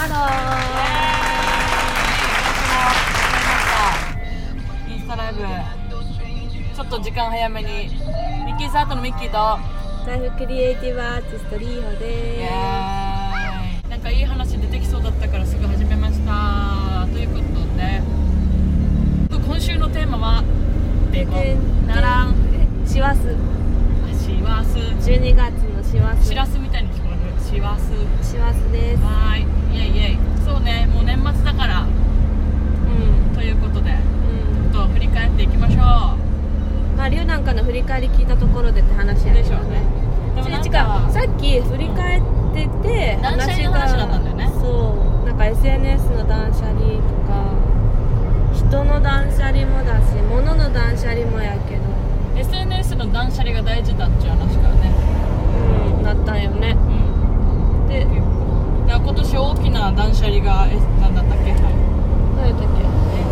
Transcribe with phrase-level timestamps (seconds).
[0.00, 0.16] ハロ
[4.88, 5.40] インスタライブ。
[6.74, 7.68] ちょっと時間早めに。
[8.46, 9.36] ミッキーサートのミッキーと。
[9.36, 12.48] ーライフクリエイティブアーティストリーホで。
[13.84, 17.06] すなんかいい話出てきそうだったからすぐ始めました。
[17.12, 17.44] ということ
[17.76, 18.00] で。
[19.36, 20.42] 今週のテーマは
[21.12, 21.32] ベコ
[21.86, 22.34] ならん。
[22.86, 23.20] 師走。
[23.20, 26.26] しわす12月の師走。
[26.26, 27.44] しらすみたいに聞こえる。
[27.44, 27.92] しわす
[28.26, 29.02] 師走です。
[29.02, 31.82] はーいイエイイエイそうねもう年末だから。
[31.82, 33.34] うん。
[33.34, 33.90] ということで。
[33.90, 34.72] うん。
[34.72, 35.76] ちょっと振り返っていきましょ
[36.96, 39.82] まあ龍なんかの振り返り聞いたところでって話やけどうでしょうね。
[40.36, 42.22] でもなんかさっき振り返っ
[42.54, 44.50] てて断捨離の話だったんだよね。
[44.60, 47.54] そうなんか SNS の断捨離とか
[48.54, 52.00] 人の断捨離もだし物の断捨離もやけど。
[52.36, 54.92] SNS の断捨離が大事だっちゅう話からね。
[55.98, 56.70] うんなったんよね。
[56.70, 57.88] うん。
[57.88, 58.06] で
[58.96, 61.52] 今年大きな断捨離がえなんだったっけ？
[61.54, 62.82] 何やったっけ？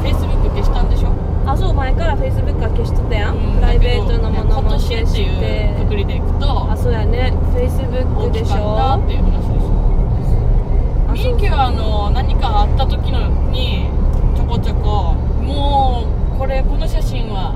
[0.08, 1.12] え Facebook 消したんでしょ？
[1.46, 7.32] あそう前から Facebook は消しとったやん、うんプライベートのものもだ消しけどいや今年ってていうくくりでいくとあそうやね。
[7.54, 13.88] Facebook 大でしきかったょっていう話でしょあみゆきはあの何かあった時のに
[14.36, 17.54] ちょこちょこもうこれこの写真は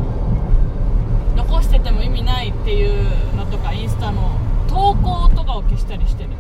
[1.37, 4.33] 残してても意味ないっていうのとかインスタの
[4.69, 6.37] 投稿とかを消したりしてるね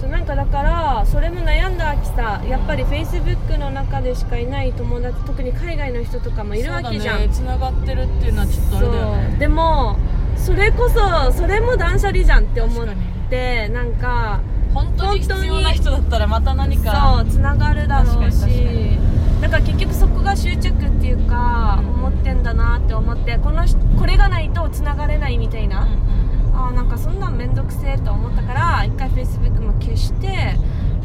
[0.00, 9.36] そうなんかだからそれも悩んだわけさやっぱり Facebook の中でしかいない友達特に海外の人とかもいるわけじゃんそうだね繋がってるっていうのはちょっとあれだよね。
[9.38, 9.98] でも
[10.36, 12.86] それこそそれも断捨離じゃんって思っ
[13.28, 14.40] てなんか
[14.72, 18.98] 本当に必要な人だったらまた何かそうつながるだろうし。
[19.42, 26.29] だから結局そこが執着っていうかうん思ってんだなって思ってこの人これがないとつながれないみたいな、うんうん
[26.68, 30.56] あーなんかそんなんめんどくせえと思ったから一回 Facebook も消して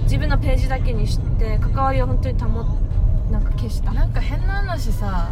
[0.04, 2.66] 自分のページだけにして関わりを本当に保っ
[3.32, 3.92] なんか消した。
[3.92, 5.32] なんか変な話さ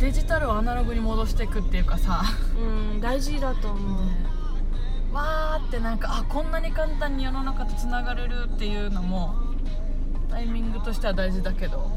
[0.00, 2.22] デジタルをアナログに戻していくっていうかさ。
[2.58, 9.34] うん大事だと思う、わーってなんかあこんなに簡単に世の中とつながれるっていうのも
[10.30, 11.90] タイミングとしては大事だけど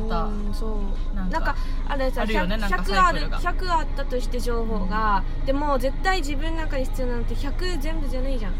[0.00, 1.14] また、うんそう。
[1.14, 1.56] なんか
[1.88, 3.78] あれさあるよねなんか 100, あるサイクルが。
[3.78, 8.52] 100あったとして情報が、でも絶対自分の中に必要なのって100全部じゃないじゃん。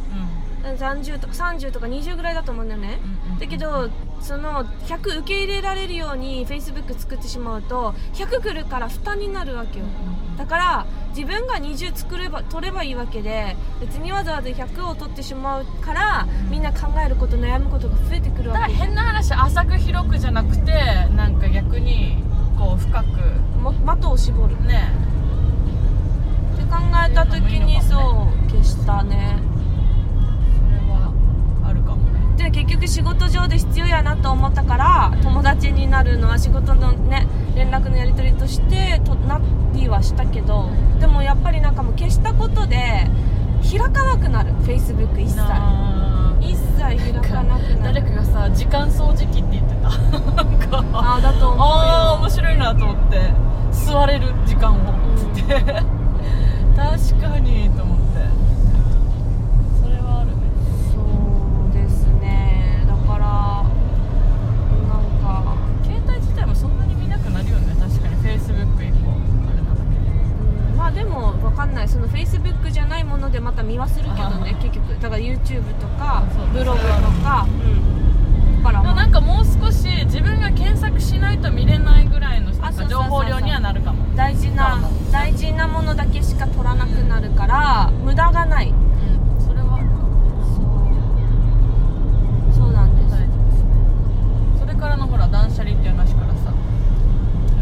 [0.66, 3.38] 30とか30とか20ぐらいだと思うんだよね、うんうん。
[3.38, 3.88] だけど
[4.20, 9.84] その100受け入れられるように Facebook 作ってしまうと100来るから負担になるわけよ、
[10.36, 20.72] だから自分が20作れば取ればいいわけで別にわざわざ100を取ってしまうからみんな考えること悩むことが増えてくるだからわけ変な話浅く広くじゃなくて
[21.14, 22.22] なんか逆に
[22.58, 23.06] こう深く。
[23.60, 24.52] も的を絞る。
[24.52, 24.92] ってね
[26.68, 26.76] 考
[27.08, 29.38] えた時にそう消したね
[32.36, 39.40] で結局仕事上で必要やなと思ったから友達になるのは仕事のね連絡のやり取りとしてとな
[39.72, 40.70] りはしたけど
[41.00, 43.08] でもやっぱりなんかもう消したことで
[43.62, 44.52] 開かなくなる。
[44.62, 45.36] Facebook 一切。
[45.38, 46.36] なあ。
[46.40, 47.94] 一切開かなくなる。
[47.94, 49.88] 誰かがさ時間掃除機って言ってた。
[49.90, 51.64] なんかああだと思うよ。
[51.64, 53.46] ああ面白いなと思って。
[53.72, 54.76] 座れる時間を。
[55.16, 55.54] つって、
[56.76, 57.95] 確かにと思って
[71.76, 74.98] ないその Facebook じゃないものでまた見はするけどねあ結局。
[74.98, 76.84] だから YouTube とかブログと
[77.22, 78.62] かうん。
[78.64, 82.50] だからまあなんかもう少し自分が検索しないと見れないぐらいの
[82.88, 84.06] 情報量にはなるかも。
[84.16, 84.80] 大事な
[85.12, 88.70] 大事なものだけしか取らなくなるから無駄がない。
[88.70, 88.76] うん。
[89.40, 90.10] それはあるかも
[92.54, 92.64] そう。
[92.64, 93.10] そうなんです。
[93.10, 93.68] 大事ですね。
[94.58, 96.54] それからのほら断捨離っていう話からさ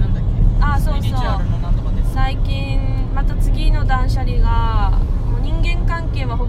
[0.00, 0.30] なんだっけ？
[0.60, 2.80] あそうそうスピリチュアルのなんとかです最近
[3.14, 4.90] また次の断捨離が
[5.30, 6.46] もう人間関係はほ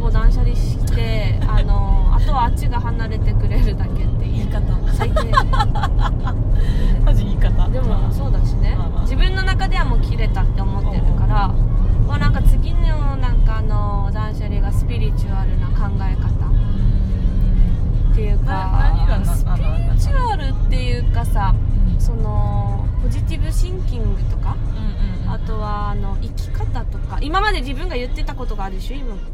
[0.56, 4.62] してあのあとはあっちが離れてくれるだけって言い方
[4.94, 5.32] 最低。
[7.04, 7.70] マジ言い方。
[7.70, 8.76] でもそうだしね。
[8.78, 9.02] まあまあ。
[9.04, 11.54] 自分の中ではもう切れたって思ってるから。
[12.08, 16.46] まあなんか次のなんかあの断捨離がスピリチュアルな考え方。
[18.12, 21.54] っていうかスピリチュアルっていうかさ
[22.00, 25.15] そのポジティブシンキングとかうんうん
[25.46, 27.20] とはあの生き方とか。
[27.22, 29.14] 今まで自分が言ってたことがあるでしょ今。
[29.14, 29.26] うんうんうん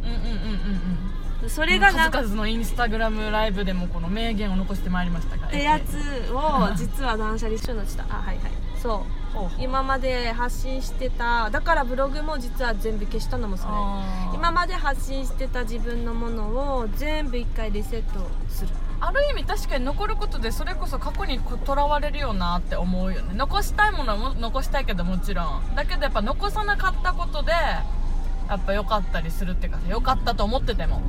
[1.44, 1.70] うんそうん。
[1.70, 8.04] れがなんか数々のインスタグラムライブでもこの名言を残してまいりましたからってやつを実は断捨離しようのした。
[8.10, 8.52] あはいはい。
[8.82, 9.34] そう。
[9.34, 9.64] ほうほう。
[9.64, 11.50] 今まで発信してた。
[11.50, 13.70] だからブログも実は全部消したのもそれ。
[13.74, 14.36] あー。
[14.36, 16.48] 今まで発信してた自分のもの
[16.78, 18.70] を全部一回リセットする
[19.02, 23.34] ある意味確かに残ることでそれこそ過去にとらわれるよなって思うよね。
[23.36, 25.76] 残したいものはも残したいけどもちろん。
[25.76, 31.02] だけどやっぱ残さなかったことでやっぱ良かったりするっていうかさ良かったと思ってても。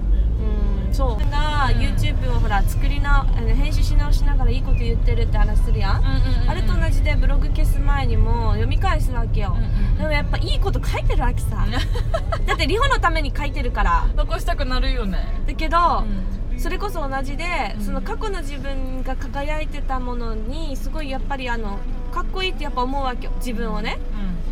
[0.89, 1.31] うんそう。
[1.31, 1.81] がうん。
[1.81, 6.05] YouTube をほら作りなあの編集し直しながらいいこと言ってるって話するやん、
[6.49, 9.99] あれと同じでブログ消す前にも読み返すわけよ、うんうん。
[9.99, 11.67] でもやっぱいいこと書いてるわけさ。
[12.47, 14.07] だってリホのために書いてるから。
[14.17, 15.27] 残したくなるよね。
[15.47, 17.45] だけど、うんそれこそ同じで、
[17.77, 17.85] うん。
[17.85, 21.79] その過去の自分が輝いてたものにすごいやっぱりあの
[22.13, 23.99] かっこいいってやっぱ思うわけよ自分をね。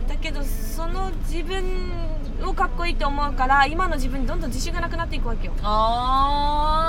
[0.08, 1.62] だけどその自分
[2.42, 5.52] をかっこいいって思うから今の自分にどんどん自信がなくなっていくわけよ。
[5.62, 6.80] あ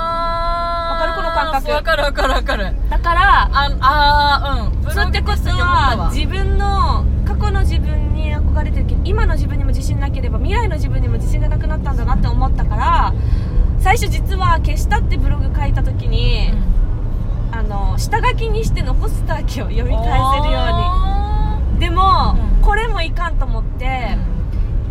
[0.90, 1.70] あわかるこの感覚？
[1.70, 2.74] わかるわかるわかる。
[2.90, 4.92] だからああーうん。
[4.92, 13.14] そうってことは自分の過去の自分に憧れてるけど今の自分にも自信なければ未来の自分にも自信がなくなったんだなって思ったから
[13.82, 16.52] 最初実は消したってブログ書いた時に、
[17.50, 21.80] あの下書きにして残してたわけよ読み返せるよあうに。
[21.80, 22.62] でも、うん。
[22.62, 24.16] これもいかんと思ってー、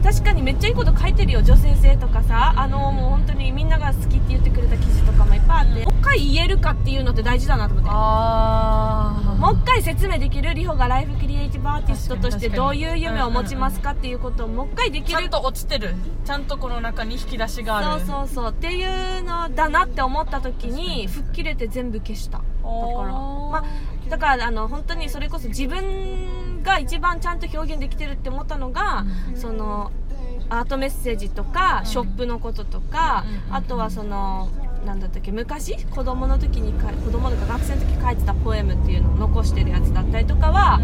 [0.03, 2.53] 確かにめっちゃいいこと書いてるよ女性性とかさ。
[2.55, 5.85] あのもう本当にみんなが好きって言ってくれた記事とかもいっぱいあって。
[5.85, 7.89] もう一回言えるかっていうのって大事だなと思って。
[7.93, 9.35] あー。
[9.35, 15.95] もう一回説明できるリホがライフクリエイティブアーティストとしてどういう夢を持ちますかっていうことをもう一回できるちゃんと落ちてる。
[16.25, 18.05] ちゃんとこの中に引き出しがある。
[18.05, 18.27] そうそう。
[18.27, 18.83] そうってい
[19.19, 22.39] うのだなって思った時に吹っ切れて全部消した。
[22.39, 23.11] だから。
[23.11, 23.63] まあ
[24.09, 29.37] だからあの本当にそれこそ自分が一番ちゃんと表現できてるって思ったのが、うん。
[29.37, 29.91] その
[30.49, 31.85] アートメッセージとか、うん。
[31.85, 33.55] ショップのこととか、うん。
[33.55, 34.49] あとはその
[34.85, 40.79] なんだったっけ昔子供の時にか子供とか学生の時書いてたポエムっていうのを残してるやつだったりとかは、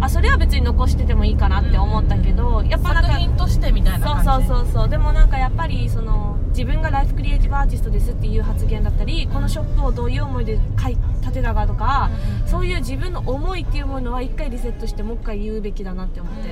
[0.00, 4.88] あそれは別に残しててもいいかなって思ったけど、やっぱなんか作品としてみたいなそう感じそうそうそう。
[4.88, 12.10] でもなんかやっぱりその自分がライフクリエイティブアーティストですっていう発言だったりこのショップをどういう思いで買い立てたかとか、
[12.46, 16.50] そういう自分の思いっていうものは一回リセットしてもう一回言うべきだなって思って、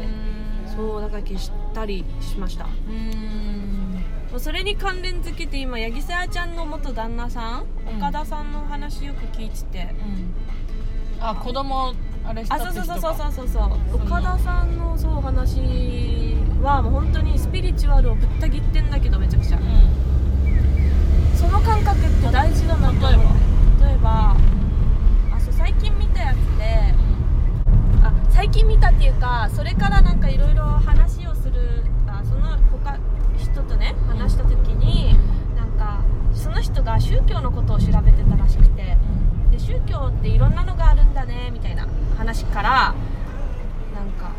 [0.77, 2.67] そうだから消したりしました。
[4.39, 7.97] それに関連づけて今八木さやちゃんの元旦那さん、うん。
[7.97, 9.95] 岡田さんの話よく聞いてて、
[11.21, 11.95] あ子供
[12.29, 13.97] あれしたあそうそうそうそうかそうそう。
[13.97, 19.59] 岡田さんのそう話はもう本当にスピリチュアルをぶった切ってんだけどめちゃくちゃ、
[21.37, 23.11] その感覚って大事だなと思う。
[23.11, 23.87] 例えば？
[23.87, 24.37] 例えば
[25.37, 26.95] あそう最近見たやつで
[28.03, 32.99] あ最近見たっていうかそれからなんかいろいろ話をするあその他
[33.39, 35.15] 人とね話した時に
[35.55, 36.03] なんか
[36.35, 38.83] その人が宗教のことを調べてたらしくて。
[38.83, 38.97] で
[39.67, 44.31] 宗教っていろんなのがあるんだねみたいな話からなんか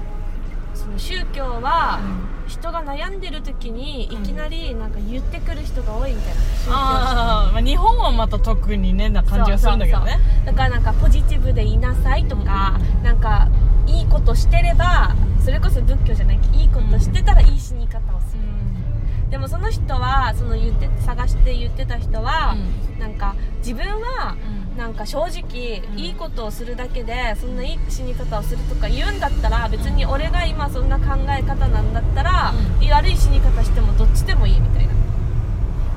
[0.74, 2.00] その宗教は
[2.48, 10.18] 人が悩んでる時にいきなりなんか言ってくる人が多いみたいな宗教ああ、まあ、日本はまた特にねな感じがするんだけどね。
[10.46, 13.50] だからなんかポジティブでいなさいとか、なんか
[13.86, 15.14] いいことしてれば
[15.44, 22.56] それこそ仏教じゃないけどいいことしてたらいい死に方をする、でもその人はその言って探して言ってた人は、
[22.98, 24.38] なんか自分は
[24.78, 26.00] なんか正直、うん。
[26.00, 32.90] いいことをするだけでそんないい死に方をするとか言うんだったら別に俺が今そんな考え方なんだったら、うん。
[32.90, 34.94] 悪い死に方してもどっちでもいいみたいな、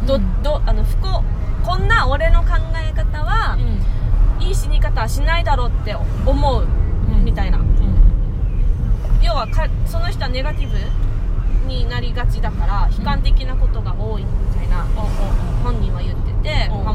[0.07, 0.43] どうん。
[0.43, 1.23] どあの不幸
[1.65, 3.59] こんな俺の考え方は、
[4.41, 6.67] いい死に方はしないだろうって思う、
[7.23, 7.61] みたいな。
[9.23, 10.79] 要はかその人はネガティブ
[11.69, 14.87] になりがちだから悲観的なことが多いみたいな、
[15.63, 16.85] 本人は言ってて、うん。
[16.85, 16.95] まあ、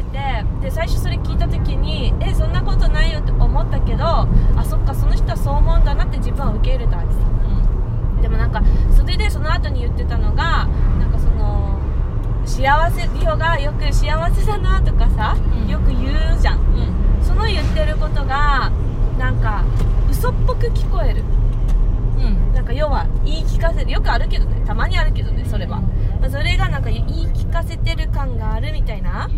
[0.00, 8.62] っててで最初それ聞いた時にえそんなことないよって思ったけどあそっかその人はそう思うんだなって自分は受け入れたわけですでもなんか
[8.96, 10.66] それでその後に言ってたのが
[10.98, 11.80] なんかその
[12.44, 15.68] 幸せリオがよく幸せだなとかさ、うん。
[15.68, 16.60] よく言うじゃん。
[17.20, 18.70] その言ってることが
[19.18, 19.64] なんか
[20.08, 21.24] 嘘っぽく聞こえる。
[22.54, 23.90] なんか要は言い聞かせる。
[23.90, 24.64] よくあるけどね。
[24.66, 25.80] たまにあるけどねそれは、
[26.20, 29.28] まあそれがなんか言い聞かせてる感があるみたいな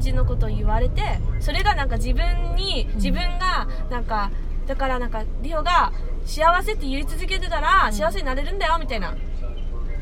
[0.00, 1.02] じのことを言われて
[1.40, 2.94] それがなんか自分にん。
[2.94, 4.30] 自分がなんか
[4.66, 5.92] だからなんかリオが
[6.24, 7.92] 幸せって言い続けてたらうん。
[7.92, 9.10] 幸せになれるんだよみたいな。
[9.10, 9.14] っ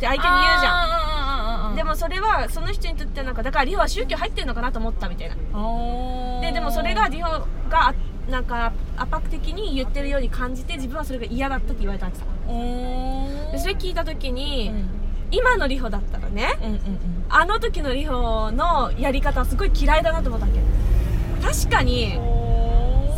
[0.00, 1.73] て相手に言うじゃん。
[1.73, 5.35] ゃでもそれはその人にとってなんかだからリオは宗教入ってるのかなと思ったみたいな。
[6.40, 7.26] ででもそれがリオ
[7.69, 7.95] が
[8.31, 12.26] なんか圧迫的に言ってるように感じて自分はそれが嫌だったって言われたんですよ。
[13.50, 14.73] でそれ聞いた時に、
[15.31, 16.55] 今のリホだったらね
[17.31, 20.61] あの時のリホのやり方はすごい嫌いだなと思ったわけ。
[21.47, 22.19] 確かに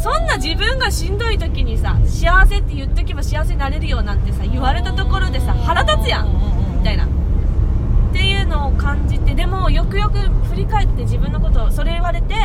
[0.03, 7.07] そんな自分がしんどい時にさ幸せって言っとけば幸せになれるよなんてさ言われたところでさ腹立つやんみたいな。
[7.07, 12.39] っていうのを感じてでもよくよく振り返って自分のことそれ言われて、う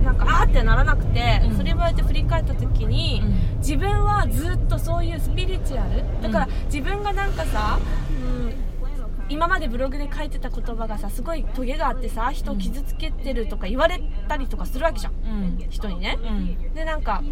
[0.00, 0.04] ん。
[0.04, 1.56] なんかあーってならなくて、うん。
[1.56, 3.58] それ言われて振り返った時に、うん。
[3.58, 6.02] 自分はずっとそういうスピリチュアル？
[6.22, 6.52] だからうん。
[6.66, 7.82] 自分がなんかさ、うん、
[9.32, 15.12] 今までブログで書いてた言葉がさすごいトゲがあってさ人を傷つけてるとか言われたりとかするわけじゃん。
[15.14, 15.70] うん。
[15.70, 16.18] 人にね。
[16.22, 16.74] うん。
[16.74, 17.22] でなんか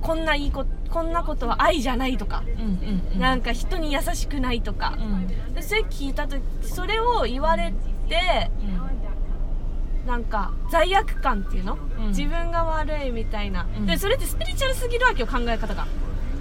[0.00, 4.96] こんないいここんなことは愛じゃないとか、うんうんなんか人に優しくないとか。
[4.98, 5.26] う、ん。
[5.54, 7.74] でそれ聞いた時それを言われ
[8.08, 8.50] て
[10.06, 12.08] なんか罪悪感っていうの、うん。
[12.08, 13.86] 自分が悪いみたいな、うん。
[13.86, 15.86] でそれってスピリチュアルすぎるわけよ考え方が。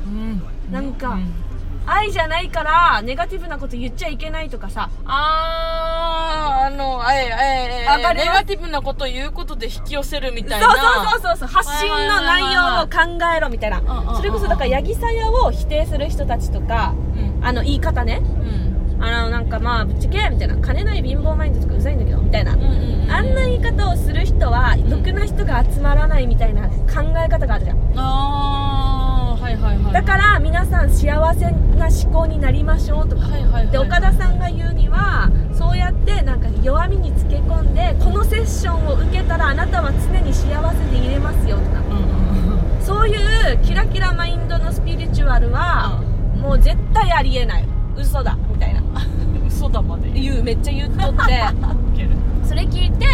[0.06, 0.42] うん。
[0.72, 1.49] なんかうん
[1.86, 4.90] 愛じゃないからネガティブなこと言っちゃいけないとかさ。
[5.06, 8.28] あーあのええええわかります。
[8.28, 10.68] ネガティブなことを言うことで引き寄せるみそうたいな。
[11.12, 13.82] そうそうそう発信の内容を考えろみたいな。
[14.16, 17.46] それこそだからヤギサヤを否定する人たちとかうん。
[17.46, 18.22] あの言い方ね。
[18.22, 19.04] うん。
[19.04, 22.54] あのなんかまあぶっちゃけみたいな金ない貧乏マインドとかうざいんだけどみたいな。
[22.54, 27.78] うんうんうんあんな言い方をする人はろくな人が集まらないみたいな考え方があるじゃん。
[27.96, 29.09] ああ
[29.50, 29.94] はいはいはい。
[29.94, 33.24] だから皆さん幸せな思考になりましょうとか。
[33.24, 33.68] はいはいはい。
[33.70, 41.80] で岡田さんが言うにはそうやってなんか弱みにつけ込んでこのセッションを受けたらあなたは常に幸せでいれますよとか。
[41.80, 42.86] うんうんうん。
[42.86, 46.02] そういうキラキラマインドのスピリチュアルは
[46.38, 47.66] もう絶対ありえない。
[47.98, 48.82] 嘘だみたいな。
[49.48, 50.44] 嘘だまで言う。
[50.44, 51.44] めっちゃ言っとって。
[52.46, 53.06] それ聞いて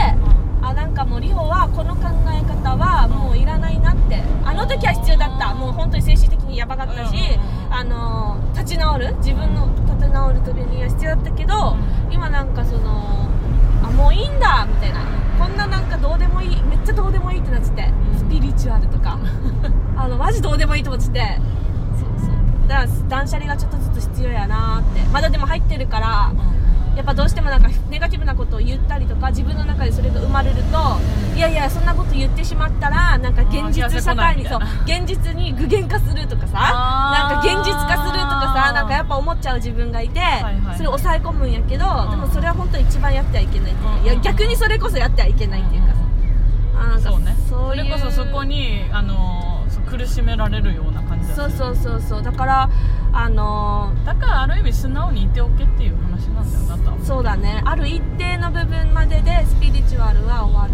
[0.66, 4.24] あなんかもうリホはこの考え方はもういらないなって。
[4.44, 5.54] あの時は必要だった。
[5.54, 9.14] もう本当に精神的にやばかったしうんあの立ち直る。
[9.18, 11.78] 自分の立て直るためには必要だったけど
[12.10, 13.30] 今なんかその
[13.84, 15.06] あもういいんだみたいな。
[15.38, 17.84] こんななんかどうでもいいめっちゃどうでもいいってなってて。
[17.84, 18.18] うん。
[18.18, 19.20] スピリチュアルとか。
[19.96, 21.40] あのマジどうでもいいと思ってて。
[21.94, 22.68] そうそう。
[22.68, 25.02] だから断捨離がちょっとずつ必要やなーって。
[25.14, 26.32] まだでも入ってるから
[26.96, 40.22] やっぱどうしてもなんかネガティブなことを言ったりとか自分の中でそれが生まれるといやいやそんなこと言ってしまったらなんか現実社会にそう現実に具現化するとかさなんか現実化するとかさなんかやっぱ思っちゃう自分がいて、
[40.78, 42.10] それを抑え込むんやけど、うん。
[42.12, 45.96] でもそれは本当に一番やってはいけないっていうか、うんいや逆にそれこそやってはいけないっていうかさ、
[46.76, 47.36] あーなんかそうね。
[47.50, 49.35] それこそそこにあの
[49.86, 52.24] 苦しめられるような感じだそうそうそうそう。
[52.24, 52.70] だから
[53.14, 57.62] あのーだからある意味素直にいておけっていう話なんだよだったらそうだね。
[57.66, 60.74] ある一定の部分まででスピリチュアルは終わる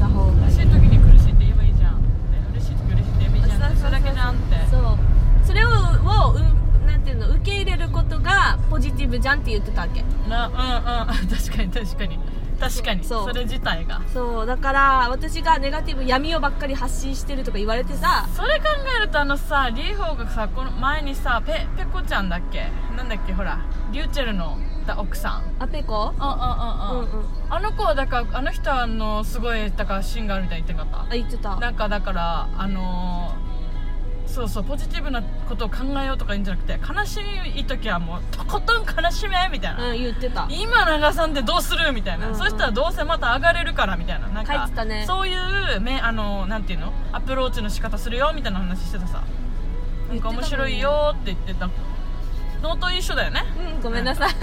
[0.00, 0.38] た方がいい。
[0.42, 2.02] 嬉しい時に苦しいって言えばいいじゃん。
[2.02, 2.08] で
[2.52, 3.76] 嬉しい時嬉しいって言えばいいじゃん。
[3.76, 4.82] それだけじゃんってそう。
[5.46, 5.72] それをを
[6.34, 10.04] うなんていうの受け入れることがポジティブじゃんって言ってたわけ。
[10.28, 11.28] なうんうん。
[11.28, 12.18] 確かに確かに
[12.60, 13.28] 確かにそう。
[13.28, 14.02] それ自体が。
[14.12, 14.46] そう。
[14.46, 18.64] だから私がネガティブ闇をばっかり発信してるとか言われてさそれ考
[18.98, 22.68] えるとあのさリーホーがさこの前にさペペコちゃんだっけ？
[22.96, 23.32] なんだっけ？
[23.32, 23.58] ほら
[23.92, 24.58] リューチェルの
[24.98, 25.54] 奥さん。
[25.58, 26.12] あペコ？
[26.14, 27.26] うんうんうんうん、うんうん。
[27.48, 31.60] あの子はだからあの人はあのすごいだから芯があるみたいに言ってなかっあ言ってたた。
[31.60, 33.49] なんかだからあのー
[34.30, 37.20] そうそうポジティブなことを考えようとか言うんじゃなくて悲し
[37.56, 40.46] い時はもうとことん悲しめみたいな、うん言ってた。
[40.48, 42.32] 今流さんでどうするみたいな、うん。
[42.34, 44.28] うんそしたらどうせまた上がれるからみたいな。
[44.28, 45.04] なんかね。
[45.06, 45.34] そうい
[45.76, 49.22] うめあのなんていうのアプローチの仕方するよみたいな話してたさ。
[50.08, 51.68] なんか面白いよって言ってた。
[52.62, 53.42] ノート一緒だよね。
[53.76, 54.30] うんごめんなさい。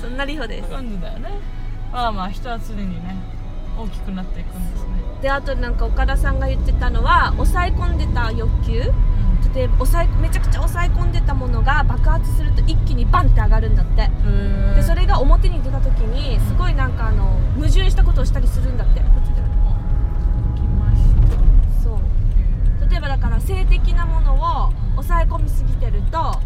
[0.00, 0.68] そんなリホです。
[0.68, 1.30] 感じだよね。
[1.92, 3.16] まあまあ人は常にね
[3.78, 4.90] 大きくなっていくんですね、
[5.22, 8.92] であとなんか岡田さんが言ってたのは抑え込んでた欲求？
[9.54, 14.10] 例えば抑えめちゃくちゃ抑え込んでたものが爆発すると一気にバンって上がるんだって。
[14.24, 19.02] うんでそれが表に出た時にすごいなんかあの矛盾したことをしたりするんだって。
[21.82, 22.90] そう。
[22.90, 26.40] 例えばだから性的なものを抑え込みすぎてると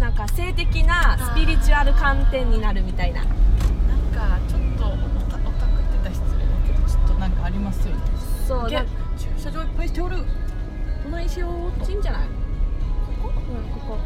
[0.00, 3.34] なんか性的なスピリチュアル観点になるみたいななん
[4.14, 4.88] かちょっとオ
[5.28, 8.00] タオタクって言ったら失礼だけどちょっとなんかありますよね。
[8.46, 8.76] そう駐
[9.36, 10.16] 車場いっぱいしておる。
[11.04, 12.28] どないしようこっちいいんじゃない
[13.22, 13.28] ここ？
[13.28, 13.98] うんここ。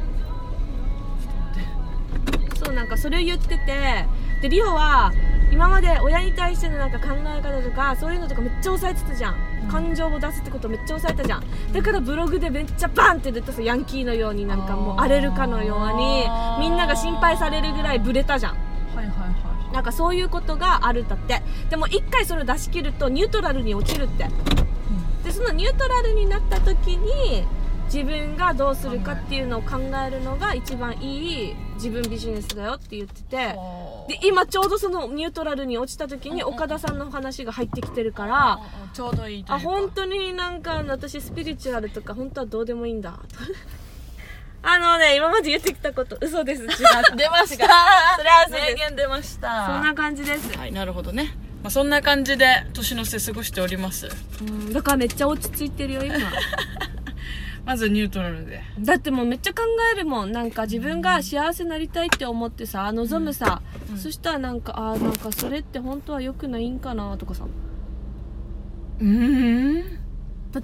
[2.56, 4.06] そうなんかそれを言ってて。
[4.42, 5.12] でリオは
[5.52, 9.68] 今まで親に対してのなんか考え方とかそういうのとかめっちゃ抑えてたじゃん、うん。
[9.68, 11.44] 感情を出すってことめっちゃ抑えたじゃん。
[11.72, 16.26] だからブログでめっちゃバンって出たさヤンキーのようになんかもう荒れるかのように
[16.58, 18.56] みんなが心配されるぐらいブレたじゃん
[19.72, 21.42] なんかそういうことがあるんだって。
[21.70, 24.28] でも一回それを出し切るとニュートラルに落ちるって。
[25.24, 27.44] でそのニュートラルになった時に
[27.86, 29.76] 自分がどうするかっていうのを考
[30.06, 33.56] えるのが一番いい自分ビジネスだよって言ってて。
[34.08, 38.58] で今ちょうどそのニュートラルに落ちた時に岡田さんの話が入ってきてるから
[38.92, 43.20] ちょうどいいあ本当になんか私スピリチュアルとか本当はどうでもいいんだ
[44.64, 46.62] あのね今まで言ってきたこと嘘です。
[46.64, 46.68] 違う。
[47.16, 47.66] 出ました。
[48.16, 48.66] それは嘘です。
[48.68, 49.66] 名言出ました。
[49.66, 50.56] そんな感じです。
[50.56, 54.08] はいなるほどね、まあ、そんな感じで年の瀬過ごしております。
[54.40, 56.16] うんだからめっちゃ落ち着いてるよ今。
[57.64, 58.62] まずニュートラルで。
[58.80, 60.32] だってもうめっちゃ考えるもん。
[60.32, 63.98] なんか自分が幸せになりたいって思ってさ望むさ、うん。
[63.98, 67.44] そしたらなんかあーなんかそれって本当は良くないんかなとかさ。
[69.00, 70.01] うん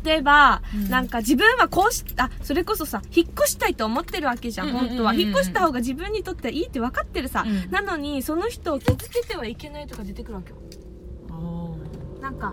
[0.04, 0.88] 例えば、うん。
[0.90, 5.14] なんか自分はこうしあそれこそさ引っ越したいと思ってるわけじゃん、本当は。
[5.14, 7.70] 引っ越した方が自分にとってはいいって分かってるさ、うん。
[7.70, 10.56] なのにその人を傷つけてはいけないとか出てくるわけよ。
[12.20, 12.52] なんか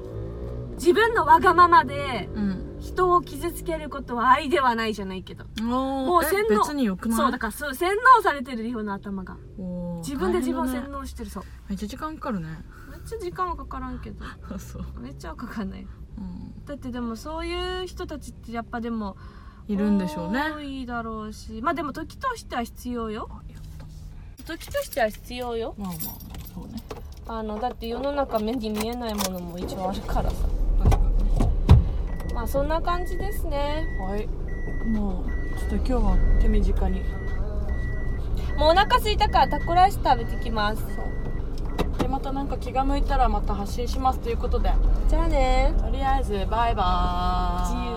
[0.75, 2.61] 自分のわがままでうん。
[2.81, 5.45] 人を傷つけることは愛ではないじゃないけど。
[5.63, 7.17] ももう洗脳別によくない？
[7.17, 9.37] そうだからそう洗脳されてるリホの頭が。
[10.03, 11.43] 自分で自分を洗脳してるそう。
[11.67, 12.47] めっちゃ時間かかるね。
[12.91, 14.23] めっちゃ時間はかからんけど。
[14.23, 15.81] あ そう、めっちゃはかかんない。
[15.81, 15.89] うん、
[16.65, 19.17] だってでもそういう人たちってやっぱでも
[19.67, 20.41] いるんでしょうね。
[20.55, 21.59] 多いだろうし。
[21.61, 23.29] まあでも時としては必要よ。
[24.45, 25.75] 時としては必要よ。
[25.77, 26.15] まあまあまあ
[26.53, 26.81] そうね。
[27.27, 30.37] あのだって世の中目に見えないものも一応あるからさ。
[30.83, 30.97] 確か
[32.27, 33.85] にまあそんな感じですね。
[33.99, 34.27] はい。
[34.87, 37.01] もうちょっと今日は手短に。
[38.57, 40.83] もうお腹空いたからタコライス食べてきます
[42.05, 44.71] でまたなんか気が向いたらまた発信しますということで。
[45.09, 45.73] じゃあね。
[45.81, 47.94] とりあえずバイバーイ